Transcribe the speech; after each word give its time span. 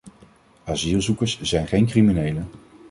Asielzoekers 0.65 1.41
zijn 1.41 1.67
geen 1.67 1.85
criminelen. 1.85 2.49